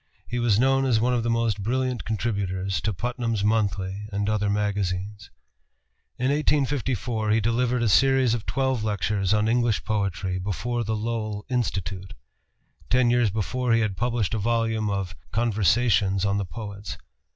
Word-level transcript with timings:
He 0.27 0.39
was 0.39 0.57
known 0.59 0.83
as 0.85 0.99
one 0.99 1.13
of 1.13 1.21
the 1.21 1.29
most 1.29 1.61
brilliant 1.61 2.05
contributors 2.05 2.81
to 2.81 2.91
Putnam's 2.91 3.43
Monthly 3.43 4.07
and 4.11 4.27
other 4.27 4.49
magazines. 4.49 5.29
In 6.17 6.31
1854 6.31 7.29
he 7.29 7.39
delivered 7.39 7.83
a 7.83 7.87
series 7.87 8.33
of 8.33 8.47
twelve 8.47 8.83
lectures 8.83 9.31
on 9.31 9.47
English 9.47 9.83
poetry 9.85 10.39
before 10.39 10.83
the 10.83 10.95
Lowell 10.95 11.45
Institute. 11.49 12.15
Ten 12.89 13.11
years 13.11 13.29
before 13.29 13.73
he 13.73 13.81
had 13.81 13.95
published 13.95 14.33
a 14.33 14.39
volume 14.39 14.89
of 14.89 15.15
"Conversations 15.31 16.25
on 16.25 16.37
the 16.39 16.45
Poets." 16.45 16.97